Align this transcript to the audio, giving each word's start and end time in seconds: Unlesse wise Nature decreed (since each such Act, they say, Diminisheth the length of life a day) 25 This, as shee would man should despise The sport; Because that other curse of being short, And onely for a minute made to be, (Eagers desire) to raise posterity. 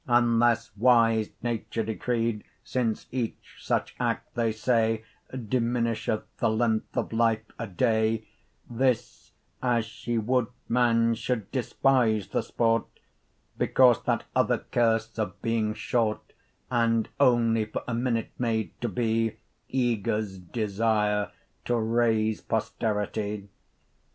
Unlesse 0.07 0.71
wise 0.77 1.29
Nature 1.43 1.83
decreed 1.83 2.43
(since 2.63 3.05
each 3.11 3.57
such 3.59 3.95
Act, 3.99 4.33
they 4.33 4.51
say, 4.51 5.03
Diminisheth 5.31 6.23
the 6.39 6.49
length 6.49 6.97
of 6.97 7.13
life 7.13 7.43
a 7.59 7.67
day) 7.67 8.25
25 8.65 8.77
This, 8.79 9.31
as 9.61 9.85
shee 9.85 10.17
would 10.17 10.47
man 10.67 11.13
should 11.13 11.51
despise 11.51 12.29
The 12.29 12.41
sport; 12.41 12.87
Because 13.59 14.01
that 14.05 14.23
other 14.35 14.57
curse 14.71 15.19
of 15.19 15.39
being 15.43 15.75
short, 15.75 16.33
And 16.71 17.07
onely 17.19 17.65
for 17.65 17.83
a 17.87 17.93
minute 17.93 18.31
made 18.39 18.71
to 18.81 18.89
be, 18.89 19.37
(Eagers 19.69 20.39
desire) 20.39 21.29
to 21.65 21.77
raise 21.77 22.41
posterity. 22.41 23.49